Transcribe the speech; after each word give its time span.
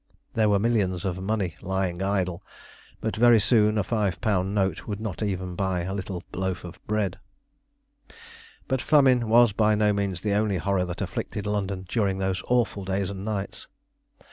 There 0.33 0.49
were 0.49 0.57
millions 0.57 1.05
of 1.05 1.21
money 1.21 1.57
lying 1.61 2.01
idle, 2.01 2.41
but 3.01 3.15
very 3.15 3.39
soon 3.39 3.77
a 3.77 3.83
five 3.83 4.19
pound 4.19 4.55
note 4.55 4.87
would 4.87 4.99
not 4.99 5.19
buy 5.19 5.25
even 5.29 5.55
a 5.59 5.93
little 5.93 6.23
loaf 6.33 6.63
of 6.63 6.79
bread. 6.87 7.19
But 8.67 8.81
famine 8.81 9.29
was 9.29 9.53
by 9.53 9.75
no 9.75 9.93
means 9.93 10.21
the 10.21 10.33
only 10.33 10.57
horror 10.57 10.85
that 10.85 11.01
afflicted 11.01 11.45
London 11.45 11.85
during 11.87 12.17
those 12.17 12.41
awful 12.47 12.83
days 12.83 13.11
and 13.11 13.23
nights. 13.23 13.67